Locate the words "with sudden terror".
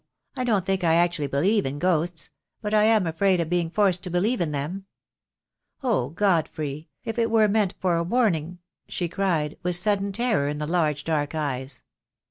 9.61-10.47